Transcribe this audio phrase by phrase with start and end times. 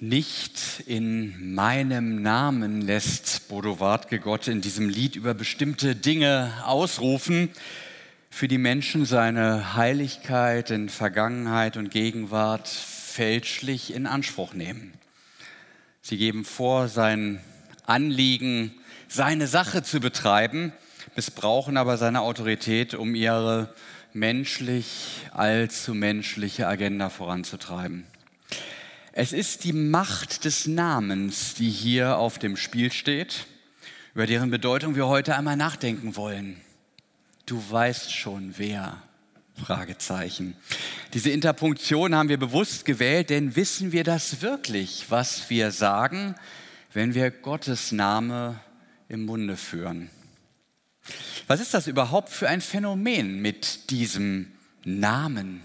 [0.00, 7.48] Nicht in meinem Namen lässt Bodo Wartke Gott in diesem Lied über bestimmte Dinge ausrufen,
[8.28, 14.92] für die Menschen seine Heiligkeit in Vergangenheit und Gegenwart fälschlich in Anspruch nehmen.
[16.02, 17.40] Sie geben vor, sein
[17.86, 18.74] Anliegen,
[19.08, 20.74] seine Sache zu betreiben,
[21.14, 23.72] missbrauchen aber seine Autorität, um ihre
[24.12, 28.04] menschlich, allzu menschliche Agenda voranzutreiben.
[29.18, 33.46] Es ist die Macht des Namens, die hier auf dem Spiel steht,
[34.12, 36.60] über deren Bedeutung wir heute einmal nachdenken wollen.
[37.46, 39.02] Du weißt schon wer.
[39.54, 40.54] Fragezeichen.
[41.14, 46.34] Diese Interpunktion haben wir bewusst gewählt, denn wissen wir das wirklich, was wir sagen,
[46.92, 48.60] wenn wir Gottes Name
[49.08, 50.10] im Munde führen?
[51.46, 54.52] Was ist das überhaupt für ein Phänomen mit diesem
[54.84, 55.62] Namen?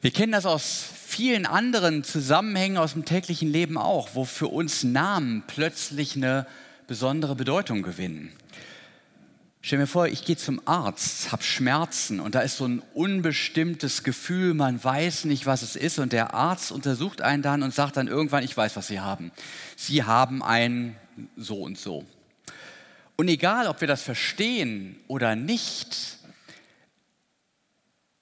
[0.00, 4.84] Wir kennen das aus vielen anderen Zusammenhängen aus dem täglichen Leben auch, wo für uns
[4.84, 6.46] Namen plötzlich eine
[6.88, 8.32] besondere Bedeutung gewinnen.
[9.62, 14.02] Stell mir vor, ich gehe zum Arzt, habe Schmerzen und da ist so ein unbestimmtes
[14.02, 17.96] Gefühl, man weiß nicht, was es ist und der Arzt untersucht einen dann und sagt
[17.96, 19.32] dann irgendwann, ich weiß, was Sie haben.
[19.74, 20.96] Sie haben ein
[21.38, 22.04] so und so.
[23.16, 26.18] Und egal, ob wir das verstehen oder nicht,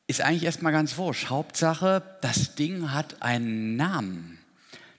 [0.06, 1.30] ist eigentlich erstmal ganz wurscht.
[1.30, 4.38] Hauptsache, das Ding hat einen Namen.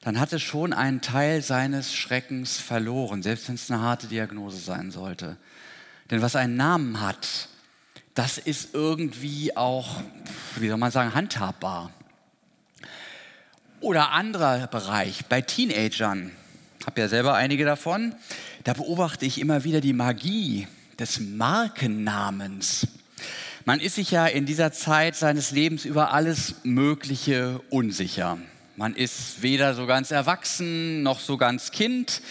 [0.02, 4.58] Dann hat es schon einen Teil seines Schreckens verloren, selbst wenn es eine harte Diagnose
[4.58, 5.38] sein sollte.
[6.12, 7.50] Denn was einen Namen hat,
[8.14, 10.02] das ist irgendwie auch,
[10.58, 11.92] wie soll man sagen, handhabbar.
[13.82, 16.32] Oder anderer Bereich, bei Teenagern,
[16.86, 18.16] habe ja selber einige davon,
[18.64, 20.68] da beobachte ich immer wieder die Magie
[20.98, 22.88] des Markennamens.
[23.68, 28.38] Man ist sich ja in dieser Zeit seines Lebens über alles Mögliche unsicher.
[28.76, 32.22] Man ist weder so ganz erwachsen noch so ganz Kind.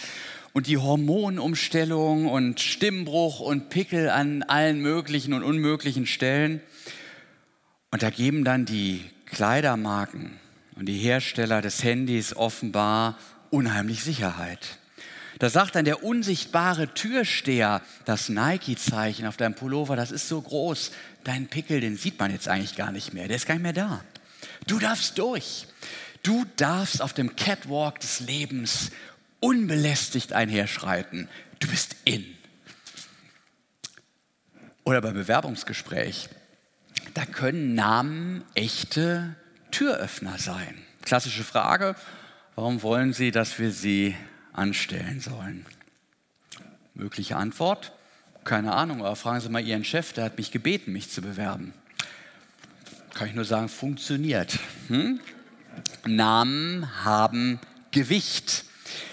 [0.53, 6.61] Und die Hormonumstellung und Stimmbruch und Pickel an allen möglichen und unmöglichen Stellen.
[7.91, 10.39] Und da geben dann die Kleidermarken
[10.77, 13.17] und die Hersteller des Handys offenbar
[13.49, 14.79] unheimlich Sicherheit.
[15.39, 20.91] Da sagt dann der unsichtbare Türsteher, das Nike-Zeichen auf deinem Pullover, das ist so groß,
[21.23, 23.73] dein Pickel, den sieht man jetzt eigentlich gar nicht mehr, der ist gar nicht mehr
[23.73, 24.01] da.
[24.67, 25.67] Du darfst durch.
[26.23, 28.91] Du darfst auf dem Catwalk des Lebens
[29.39, 31.29] unbelästigt einherschreiten.
[31.59, 32.25] Du bist in.
[34.85, 36.29] Oder beim Bewerbungsgespräch.
[37.13, 39.35] Da können Namen echte
[39.71, 40.83] Türöffner sein.
[41.03, 41.95] Klassische Frage,
[42.55, 44.15] warum wollen Sie, dass wir Sie
[44.57, 45.65] anstellen sollen?
[46.93, 47.91] Mögliche Antwort,
[48.45, 51.73] keine Ahnung, aber fragen Sie mal Ihren Chef, der hat mich gebeten, mich zu bewerben.
[53.13, 54.59] Kann ich nur sagen, funktioniert.
[54.87, 55.19] Hm?
[56.05, 57.59] Namen haben
[57.91, 58.65] Gewicht.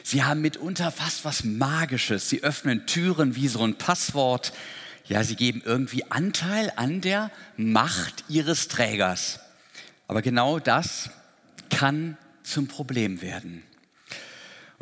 [0.02, 2.28] Sie haben mitunter fast was Magisches.
[2.28, 4.52] Sie öffnen Türen wie so ein Passwort.
[5.06, 9.40] Ja, sie geben irgendwie Anteil an der Macht ihres Trägers.
[10.08, 11.10] Aber genau das
[11.70, 13.62] kann zum Problem werden.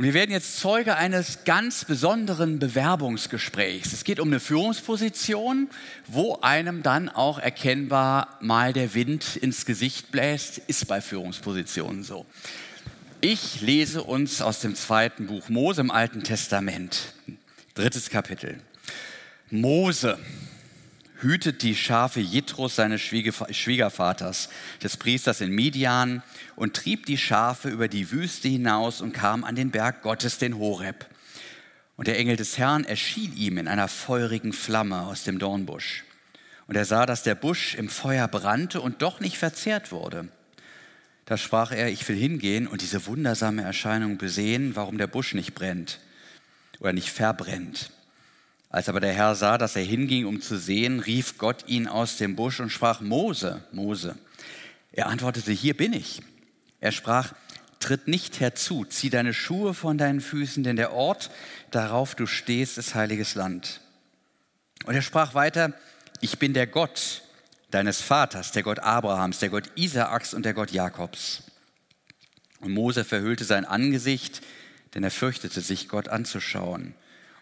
[0.01, 3.93] Und wir werden jetzt Zeuge eines ganz besonderen Bewerbungsgesprächs.
[3.93, 5.69] Es geht um eine Führungsposition,
[6.07, 12.25] wo einem dann auch erkennbar mal der Wind ins Gesicht bläst, ist bei Führungspositionen so.
[13.21, 17.13] Ich lese uns aus dem zweiten Buch Mose im Alten Testament,
[17.75, 18.59] drittes Kapitel.
[19.51, 20.19] Mose
[21.23, 24.49] hütet die Schafe Jitros, seines Schwiegervaters,
[24.83, 26.23] des Priesters in Midian,
[26.57, 30.59] und trieb die Schafe über die Wüste hinaus und kam an den Berg Gottes, den
[30.59, 31.07] Horeb.
[31.97, 36.05] Und der Engel des Herrn erschien ihm in einer feurigen Flamme aus dem Dornbusch.
[36.67, 40.29] Und er sah, dass der Busch im Feuer brannte und doch nicht verzehrt wurde.
[41.27, 45.55] Da sprach er, ich will hingehen und diese wundersame Erscheinung besehen, warum der Busch nicht
[45.55, 46.01] brennt
[46.81, 47.91] oder nicht verbrennt.
[48.71, 52.17] Als aber der Herr sah, dass er hinging, um zu sehen, rief Gott ihn aus
[52.17, 54.17] dem Busch und sprach, Mose, Mose.
[54.93, 56.23] Er antwortete, hier bin ich.
[56.79, 57.35] Er sprach,
[57.81, 61.31] tritt nicht herzu, zieh deine Schuhe von deinen Füßen, denn der Ort,
[61.73, 63.81] darauf du stehst, ist heiliges Land.
[64.85, 65.73] Und er sprach weiter,
[66.21, 67.23] ich bin der Gott
[67.73, 71.43] deines Vaters, der Gott Abrahams, der Gott Isaaks und der Gott Jakobs.
[72.61, 74.43] Und Mose verhüllte sein Angesicht,
[74.95, 76.95] denn er fürchtete sich, Gott anzuschauen.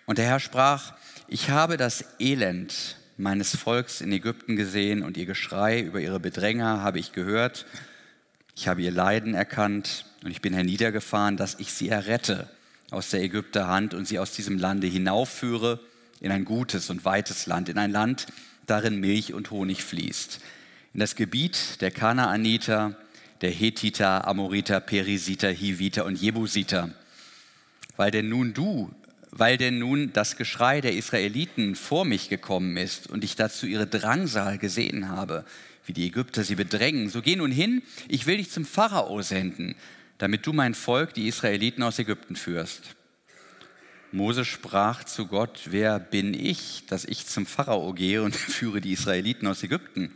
[0.08, 0.94] Und der Herr sprach,
[1.26, 6.82] ich habe das Elend meines Volks in Ägypten gesehen und ihr Geschrei über ihre Bedränger
[6.82, 7.66] habe ich gehört.
[8.56, 12.48] Ich habe ihr Leiden erkannt und ich bin herniedergefahren, dass ich sie errette
[12.90, 15.78] aus der Ägypter Hand und sie aus diesem Lande hinaufführe
[16.20, 18.28] in ein gutes und weites Land, in ein Land,
[18.64, 20.40] darin Milch und Honig fließt,
[20.94, 22.96] in das Gebiet der Kanaaniter,
[23.42, 26.94] der Hethiter, Amoriter, Perisiter, Hiviter und Jebusiter.
[27.98, 28.90] Weil denn nun du,
[29.30, 33.86] weil denn nun das Geschrei der Israeliten vor mich gekommen ist und ich dazu ihre
[33.86, 35.44] Drangsal gesehen habe,
[35.86, 39.74] wie die Ägypter sie bedrängen, so geh nun hin, ich will dich zum Pharao senden,
[40.18, 42.94] damit du mein Volk, die Israeliten aus Ägypten führst.
[44.10, 48.92] Mose sprach zu Gott, wer bin ich, dass ich zum Pharao gehe und führe die
[48.92, 50.12] Israeliten aus Ägypten?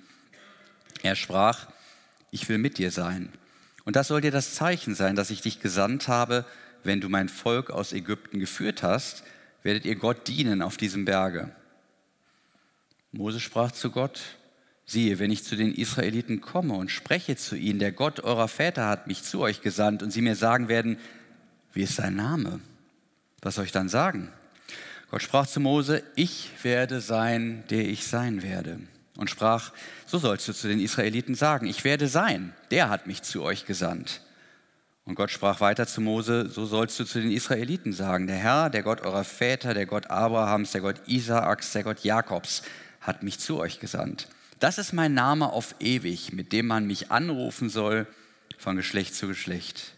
[1.03, 1.69] Er sprach,
[2.31, 3.31] ich will mit dir sein.
[3.85, 6.45] Und das soll dir das Zeichen sein, dass ich dich gesandt habe,
[6.85, 9.25] wenn du mein Volk aus Ägypten geführt hast,
[9.63, 11.51] werdet ihr Gott dienen auf diesem Berge.
[13.13, 14.21] Mose sprach zu Gott,
[14.87, 18.89] siehe, wenn ich zu den Israeliten komme und spreche zu ihnen, der Gott eurer Väter
[18.89, 20.99] hat mich zu euch gesandt, und sie mir sagen werden,
[21.73, 22.61] wie ist sein Name?
[23.41, 24.33] Was soll ich dann sagen?
[25.11, 28.81] Gott sprach zu Mose, ich werde sein, der ich sein werde.
[29.23, 29.71] Und sprach,
[30.05, 33.67] so sollst du zu den Israeliten sagen, ich werde sein, der hat mich zu euch
[33.67, 34.21] gesandt.
[35.05, 38.69] Und Gott sprach weiter zu Mose, so sollst du zu den Israeliten sagen, der Herr,
[38.69, 42.63] der Gott eurer Väter, der Gott Abrahams, der Gott Isaaks, der Gott Jakobs,
[43.01, 44.27] hat mich zu euch gesandt.
[44.59, 48.09] Das ist mein Name auf ewig, mit dem man mich anrufen soll
[48.59, 49.95] von Geschlecht zu Geschlecht.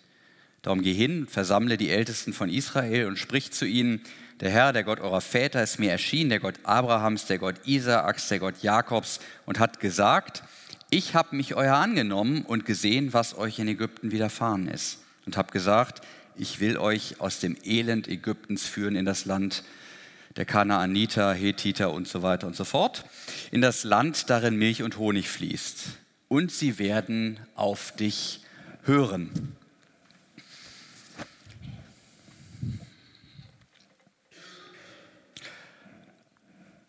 [0.60, 4.02] Darum geh hin, versammle die Ältesten von Israel und sprich zu ihnen,
[4.40, 8.28] der Herr, der Gott eurer Väter, ist mir erschienen, der Gott Abrahams, der Gott Isaaks,
[8.28, 10.42] der Gott Jakobs und hat gesagt,
[10.90, 15.00] ich habe mich euer angenommen und gesehen, was euch in Ägypten widerfahren ist.
[15.26, 16.02] Und habe gesagt,
[16.36, 19.64] ich will euch aus dem Elend Ägyptens führen in das Land
[20.36, 23.04] der Kanaaniter, Hethiter und so weiter und so fort,
[23.50, 25.84] in das Land, darin Milch und Honig fließt.
[26.28, 28.40] Und sie werden auf dich
[28.82, 29.56] hören.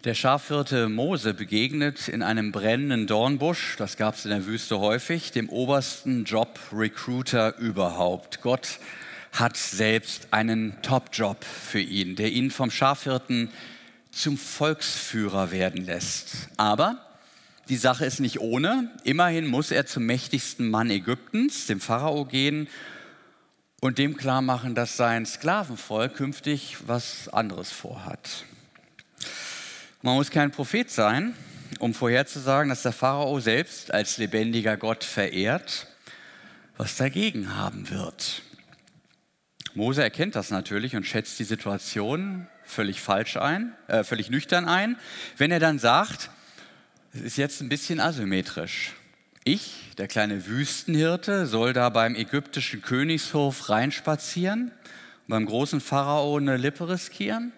[0.06, 5.32] Der Schafhirte Mose begegnet in einem brennenden Dornbusch, das gab es in der Wüste häufig,
[5.32, 8.44] dem obersten Job-Recruiter überhaupt.
[8.44, 8.78] Gott
[9.32, 13.50] hat selbst einen Top-Job für ihn, der ihn vom Schafhirten
[14.12, 16.50] zum Volksführer werden lässt.
[16.56, 17.04] Aber
[17.68, 18.92] die Sache ist nicht ohne.
[19.06, 22.68] Immerhin muss er zum mächtigsten Mann Ägyptens, dem Pharao, gehen
[23.82, 28.46] und dem klar machen, dass sein Sklavenvolk künftig was anderes vorhat.
[30.06, 31.34] Man muss kein Prophet sein,
[31.80, 35.88] um vorherzusagen, dass der Pharao selbst als lebendiger Gott verehrt,
[36.78, 38.44] was dagegen haben wird.
[39.74, 44.96] Mose erkennt das natürlich und schätzt die Situation völlig falsch ein, äh, völlig nüchtern ein,
[45.38, 46.30] wenn er dann sagt,
[47.12, 48.94] es ist jetzt ein bisschen asymmetrisch.
[49.44, 56.58] Ich, der kleine Wüstenhirte, soll da beim ägyptischen Königshof reinspazieren und beim großen Pharao eine
[56.58, 57.54] Lippe riskieren?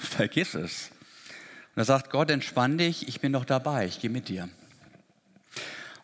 [0.00, 0.90] Vergiss es.
[1.80, 4.50] Und da sagt Gott, entspann dich, ich bin doch dabei, ich gehe mit dir.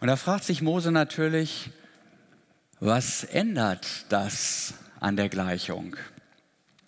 [0.00, 1.69] Und da fragt sich Mose natürlich,
[2.81, 5.94] was ändert das an der Gleichung?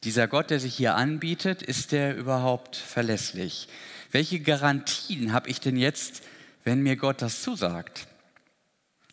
[0.05, 3.69] Dieser Gott, der sich hier anbietet, ist der überhaupt verlässlich?
[4.11, 6.23] Welche Garantien habe ich denn jetzt,
[6.64, 8.06] wenn mir Gott das zusagt?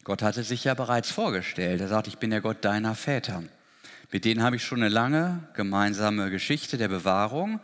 [0.06, 1.81] Gott hatte sich ja bereits vorgestellt.
[1.81, 3.44] Er sagt, ich bin der Gott deiner Väter.
[4.10, 7.60] Mit denen habe ich schon eine lange gemeinsame Geschichte der Bewahrung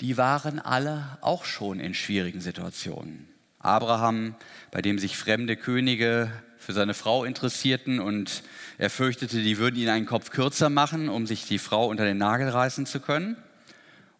[0.00, 3.28] die waren alle auch schon in schwierigen Situationen.
[3.58, 4.34] Abraham,
[4.70, 8.42] bei dem sich fremde Könige für seine Frau interessierten und
[8.78, 12.18] er fürchtete, die würden ihn einen Kopf kürzer machen, um sich die Frau unter den
[12.18, 13.36] Nagel reißen zu können.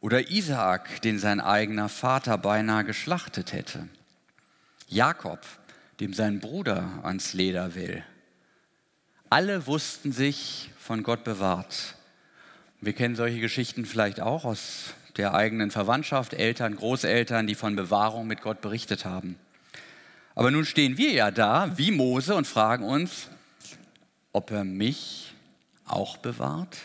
[0.01, 3.89] Oder Isaak, den sein eigener Vater beinahe geschlachtet hätte.
[4.89, 5.41] Jakob,
[6.01, 8.03] dem sein Bruder ans Leder will.
[9.29, 11.95] Alle wussten sich von Gott bewahrt.
[12.81, 18.27] Wir kennen solche Geschichten vielleicht auch aus der eigenen Verwandtschaft, Eltern, Großeltern, die von Bewahrung
[18.27, 19.37] mit Gott berichtet haben.
[20.35, 23.29] Aber nun stehen wir ja da wie Mose und fragen uns,
[24.33, 25.35] ob er mich
[25.87, 26.77] auch bewahrt,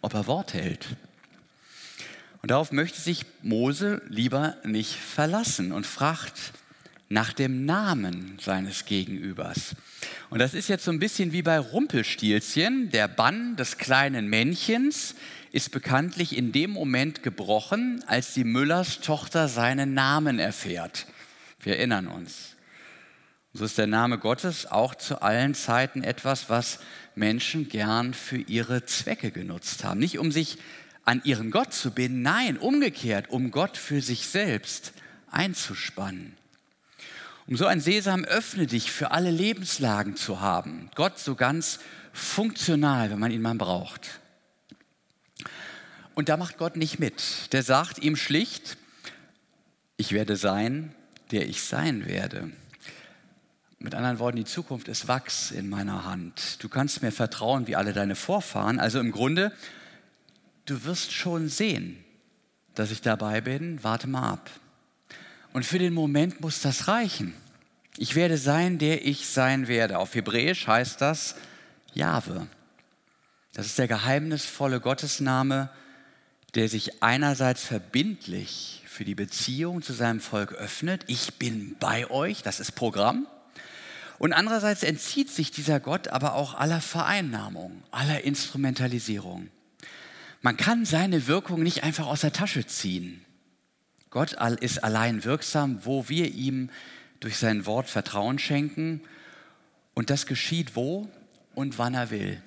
[0.00, 0.96] ob er Wort hält.
[2.40, 6.52] Und darauf möchte sich Mose lieber nicht verlassen und fragt
[7.08, 9.76] nach dem Namen seines Gegenübers.
[10.30, 15.14] Und das ist jetzt so ein bisschen wie bei Rumpelstilzchen, der Bann des kleinen Männchens,
[15.52, 21.06] ist bekanntlich in dem Moment gebrochen, als die Müllers Tochter seinen Namen erfährt.
[21.60, 22.56] Wir erinnern uns.
[23.52, 26.78] So ist der Name Gottes auch zu allen Zeiten etwas, was
[27.14, 30.00] Menschen gern für ihre Zwecke genutzt haben.
[30.00, 30.56] Nicht um sich
[31.04, 34.94] an ihren Gott zu binden, nein, umgekehrt, um Gott für sich selbst
[35.30, 36.34] einzuspannen.
[37.46, 40.88] Um so ein Sesam öffne dich für alle Lebenslagen zu haben.
[40.94, 41.80] Gott so ganz
[42.14, 44.21] funktional, wenn man ihn mal braucht.
[46.14, 47.52] Und da macht Gott nicht mit.
[47.52, 48.76] Der sagt ihm schlicht,
[49.96, 50.94] ich werde sein,
[51.30, 52.50] der ich sein werde.
[53.78, 56.62] Mit anderen Worten, die Zukunft ist Wachs in meiner Hand.
[56.62, 58.78] Du kannst mir vertrauen wie alle deine Vorfahren.
[58.78, 59.52] Also im Grunde,
[60.66, 62.04] du wirst schon sehen,
[62.74, 63.82] dass ich dabei bin.
[63.82, 64.50] Warte mal ab.
[65.52, 67.34] Und für den Moment muss das reichen.
[67.96, 69.98] Ich werde sein, der ich sein werde.
[69.98, 71.34] Auf Hebräisch heißt das
[71.92, 72.46] Jahwe.
[73.52, 75.70] Das ist der geheimnisvolle Gottesname,
[76.54, 81.04] der sich einerseits verbindlich für die Beziehung zu seinem Volk öffnet.
[81.06, 83.26] Ich bin bei euch, das ist Programm.
[84.18, 89.48] Und andererseits entzieht sich dieser Gott aber auch aller Vereinnahmung, aller Instrumentalisierung.
[90.42, 93.24] Man kann seine Wirkung nicht einfach aus der Tasche ziehen.
[94.10, 96.68] Gott ist allein wirksam, wo wir ihm
[97.20, 99.00] durch sein Wort Vertrauen schenken.
[99.94, 101.08] Und das geschieht wo
[101.54, 102.42] und wann er will.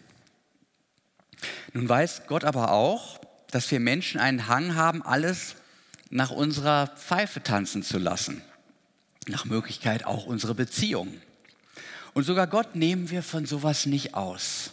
[1.74, 3.20] Nun weiß Gott aber auch,
[3.56, 5.56] dass wir Menschen einen Hang haben, alles
[6.10, 8.42] nach unserer Pfeife tanzen zu lassen.
[9.28, 11.22] Nach Möglichkeit auch unsere Beziehungen.
[12.14, 14.72] Und sogar Gott nehmen wir von sowas nicht aus.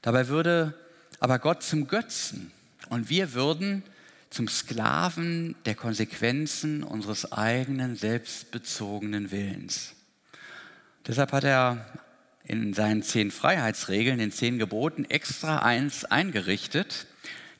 [0.00, 0.72] Dabei würde
[1.20, 2.52] aber Gott zum Götzen
[2.88, 3.82] und wir würden
[4.30, 9.92] zum Sklaven der Konsequenzen unseres eigenen selbstbezogenen Willens.
[11.06, 11.84] Deshalb hat er
[12.44, 17.06] in seinen zehn Freiheitsregeln, den zehn Geboten, extra eins eingerichtet,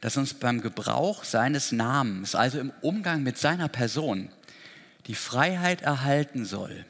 [0.00, 4.28] das uns beim Gebrauch seines Namens, also im Umgang mit seiner Person,
[5.06, 6.84] die Freiheit erhalten soll,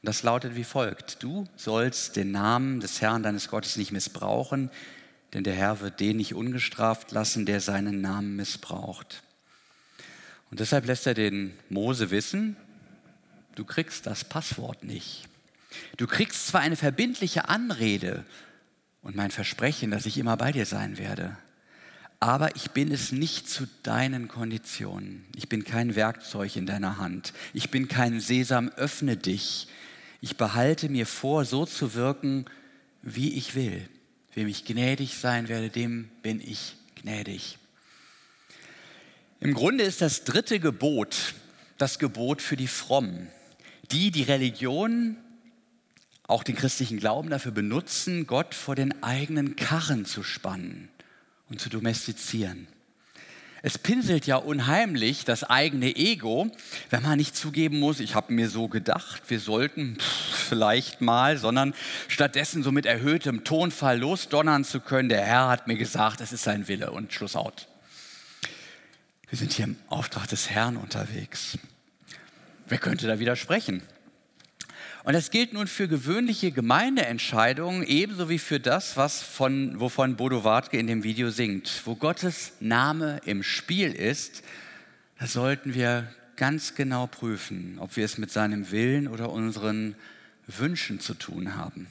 [0.00, 1.22] und das lautet wie folgt.
[1.22, 4.70] Du sollst den Namen des Herrn deines Gottes nicht missbrauchen,
[5.32, 9.22] denn der Herr wird den nicht ungestraft lassen, der seinen Namen missbraucht.
[10.50, 12.56] Und deshalb lässt er den Mose wissen,
[13.56, 15.28] du kriegst das Passwort nicht.
[15.96, 18.24] Du kriegst zwar eine verbindliche Anrede
[19.02, 21.36] und mein Versprechen, dass ich immer bei dir sein werde,
[22.20, 25.24] aber ich bin es nicht zu deinen Konditionen.
[25.36, 27.32] Ich bin kein Werkzeug in deiner Hand.
[27.54, 29.68] Ich bin kein Sesam, öffne dich,
[30.20, 32.46] ich behalte mir vor, so zu wirken,
[33.02, 33.88] wie ich will.
[34.34, 37.58] Wem ich gnädig sein werde, dem bin ich gnädig.
[39.40, 41.34] Im Grunde ist das dritte Gebot
[41.78, 43.28] das Gebot für die Frommen,
[43.92, 45.16] die die Religion,
[46.26, 50.90] auch den christlichen Glauben dafür benutzen, Gott vor den eigenen Karren zu spannen
[51.50, 52.68] und zu domestizieren.
[53.60, 56.48] Es pinselt ja unheimlich das eigene Ego,
[56.90, 61.38] wenn man nicht zugeben muss, ich habe mir so gedacht, wir sollten pff, vielleicht mal,
[61.38, 61.74] sondern
[62.06, 65.08] stattdessen so mit erhöhtem Tonfall losdonnern zu können.
[65.08, 67.66] Der Herr hat mir gesagt, es ist sein Wille und Schluss out.
[69.28, 71.58] Wir sind hier im Auftrag des Herrn unterwegs.
[72.68, 73.82] Wer könnte da widersprechen?
[75.08, 80.44] Und das gilt nun für gewöhnliche Gemeindeentscheidungen ebenso wie für das, was von, wovon Bodo
[80.44, 81.80] Wartke in dem Video singt.
[81.86, 84.42] Wo Gottes Name im Spiel ist,
[85.18, 89.94] da sollten wir ganz genau prüfen, ob wir es mit seinem Willen oder unseren
[90.46, 91.86] Wünschen zu tun haben.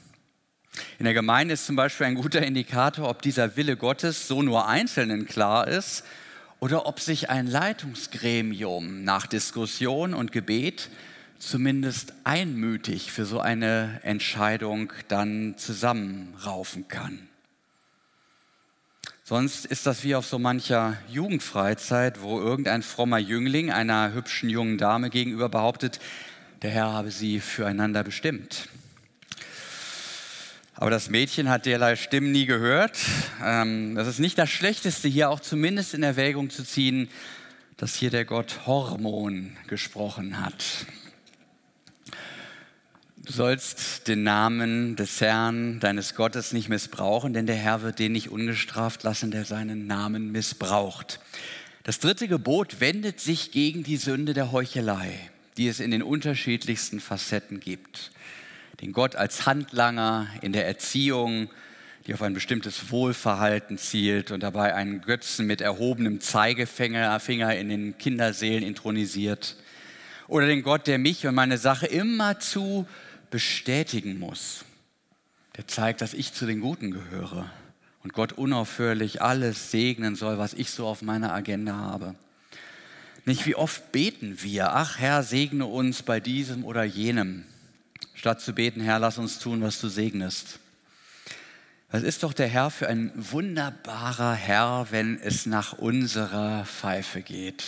[1.00, 4.68] In der Gemeinde ist zum Beispiel ein guter Indikator, ob dieser Wille Gottes so nur
[4.68, 6.04] Einzelnen klar ist
[6.60, 10.88] oder ob sich ein Leitungsgremium nach Diskussion und Gebet
[11.38, 17.28] zumindest einmütig für so eine Entscheidung dann zusammenraufen kann.
[19.24, 24.78] Sonst ist das wie auf so mancher Jugendfreizeit, wo irgendein frommer Jüngling einer hübschen jungen
[24.78, 26.00] Dame gegenüber behauptet,
[26.62, 28.68] der Herr habe sie füreinander bestimmt.
[30.74, 32.98] Aber das Mädchen hat derlei Stimmen nie gehört.
[33.44, 37.10] Ähm, das ist nicht das Schlechteste, hier auch zumindest in Erwägung zu ziehen,
[37.76, 40.64] dass hier der Gott Hormon gesprochen hat.
[43.28, 48.12] Du sollst den Namen des Herrn, deines Gottes, nicht missbrauchen, denn der Herr wird den
[48.12, 51.20] nicht ungestraft lassen, der seinen Namen missbraucht.
[51.82, 55.10] Das dritte Gebot wendet sich gegen die Sünde der Heuchelei,
[55.58, 58.12] die es in den unterschiedlichsten Facetten gibt.
[58.80, 61.50] Den Gott als Handlanger in der Erziehung,
[62.06, 67.98] die auf ein bestimmtes Wohlverhalten zielt und dabei einen Götzen mit erhobenem Zeigefinger in den
[67.98, 69.56] Kinderseelen intronisiert.
[70.28, 72.86] Oder den Gott, der mich und meine Sache immerzu
[73.30, 74.64] bestätigen muss,
[75.56, 77.50] der zeigt, dass ich zu den Guten gehöre
[78.02, 82.14] und Gott unaufhörlich alles segnen soll, was ich so auf meiner Agenda habe.
[83.24, 87.44] Nicht wie oft beten wir, ach Herr, segne uns bei diesem oder jenem,
[88.14, 90.60] statt zu beten, Herr, lass uns tun, was du segnest.
[91.90, 97.64] Was ist doch der Herr für ein wunderbarer Herr, wenn es nach unserer Pfeife geht.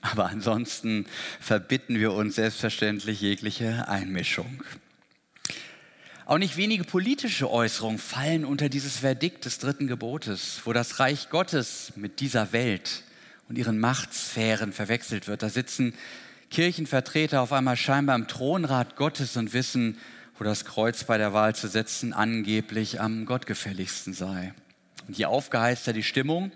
[0.00, 1.06] Aber ansonsten
[1.40, 4.62] verbitten wir uns selbstverständlich jegliche Einmischung.
[6.26, 11.28] Auch nicht wenige politische Äußerungen fallen unter dieses Verdikt des dritten Gebotes, wo das Reich
[11.28, 13.02] Gottes mit dieser Welt
[13.48, 15.42] und ihren Machtsphären verwechselt wird.
[15.42, 15.92] Da sitzen
[16.50, 19.98] Kirchenvertreter auf einmal scheinbar im Thronrat Gottes und wissen,
[20.38, 24.54] wo das Kreuz bei der Wahl zu setzen angeblich am gottgefälligsten sei.
[25.06, 26.52] Und je aufgeheizter die Stimmung,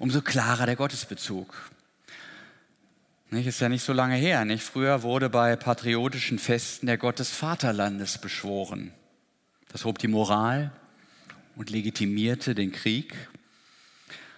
[0.00, 1.70] umso klarer der Gottesbezug.
[3.30, 4.44] Nicht, ist ja nicht so lange her.
[4.44, 4.64] Nicht?
[4.64, 8.92] Früher wurde bei patriotischen Festen der Gott des Vaterlandes beschworen.
[9.72, 10.70] Das hob die Moral
[11.56, 13.14] und legitimierte den Krieg.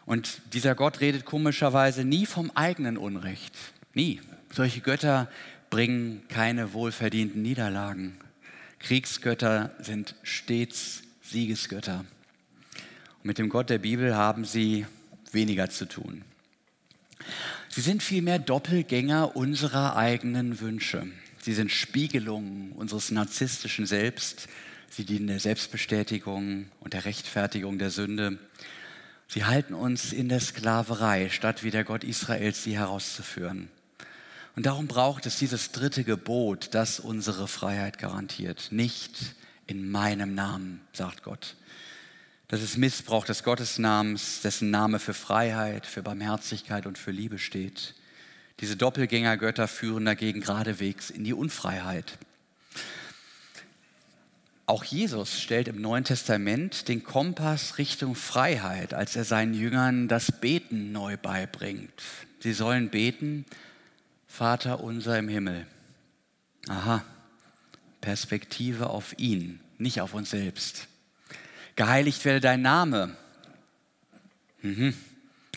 [0.07, 3.55] Und dieser Gott redet komischerweise nie vom eigenen Unrecht.
[3.95, 4.21] Nie.
[4.53, 5.29] Solche Götter
[5.71, 8.17] bringen keine wohlverdienten Niederlagen.
[8.79, 12.05] Kriegsgötter sind stets Siegesgötter.
[13.19, 14.87] Und mit dem Gott der Bibel haben sie
[15.33, 16.23] weniger zu tun.
[17.69, 21.07] Sie sind vielmehr Doppelgänger unserer eigenen Wünsche.
[21.43, 24.49] Sie sind Spiegelungen unseres narzisstischen Selbst.
[24.97, 28.39] Sie dienen der Selbstbestätigung und der Rechtfertigung der Sünde.
[29.27, 33.71] Sie halten uns in der Sklaverei, statt wie der Gott Israels sie herauszuführen.
[34.55, 38.69] Und darum braucht es dieses dritte Gebot, das unsere Freiheit garantiert.
[38.71, 39.35] Nicht
[39.67, 41.57] in meinem Namen, sagt Gott.
[42.47, 47.97] Das ist Missbrauch des Gottesnamens, dessen Name für Freiheit, für Barmherzigkeit und für Liebe steht.
[48.61, 52.17] Diese Doppelgängergötter führen dagegen geradewegs in die Unfreiheit.
[54.67, 60.33] Auch Jesus stellt im Neuen Testament den Kompass Richtung Freiheit, als er seinen Jüngern das
[60.33, 62.03] Beten neu beibringt.
[62.41, 63.45] Sie sollen beten,
[64.27, 65.67] Vater unser im Himmel.
[66.69, 67.05] Aha,
[68.01, 70.89] Perspektive auf ihn, nicht auf uns selbst.
[71.77, 73.17] Geheiligt werde dein Name.
[74.63, 74.95] Mhm.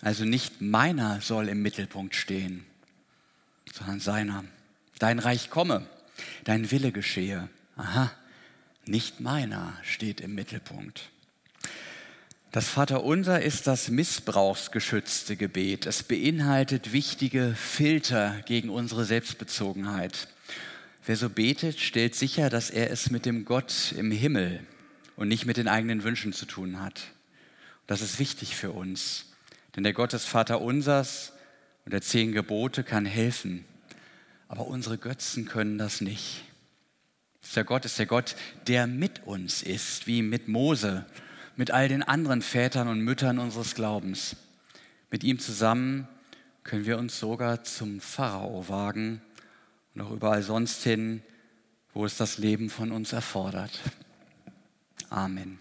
[0.02, 2.66] Also nicht meiner soll im Mittelpunkt stehen,
[3.74, 4.44] sondern seiner.
[5.00, 5.88] Dein Reich komme,
[6.44, 7.50] dein Wille geschehe.
[7.78, 8.12] Aha,
[8.88, 11.10] nicht meiner steht im Mittelpunkt.
[12.52, 15.86] Das Vaterunser ist das missbrauchsgeschützte Gebet.
[15.86, 20.28] Es beinhaltet wichtige Filter gegen unsere Selbstbezogenheit.
[21.06, 24.62] Wer so betet, stellt sicher, dass er es mit dem Gott im Himmel
[25.18, 27.02] und nicht mit den eigenen Wünschen zu tun hat.
[27.86, 29.26] Das ist wichtig für uns,
[29.76, 31.34] denn der Gott des Vaterunsers
[31.86, 33.66] und der zehn Gebote kann helfen,
[34.48, 36.44] aber unsere Götzen können das nicht.
[37.48, 38.36] Dieser Gott ist der Gott,
[38.68, 41.06] der mit uns ist, wie mit Mose,
[41.56, 44.36] mit all den anderen Vätern und Müttern unseres Glaubens.
[45.10, 46.08] Mit ihm zusammen
[46.64, 49.22] können wir uns sogar zum Pharao wagen
[49.96, 51.24] und auch überall sonst hin,
[51.94, 53.80] wo es das Leben von uns erfordert.
[55.10, 55.60] Amen.